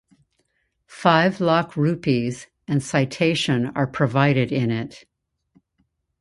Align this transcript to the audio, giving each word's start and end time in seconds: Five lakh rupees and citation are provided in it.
Five 0.87 1.39
lakh 1.39 1.77
rupees 1.77 2.47
and 2.67 2.81
citation 2.81 3.67
are 3.75 3.85
provided 3.85 4.51
in 4.51 4.71
it. 4.71 5.05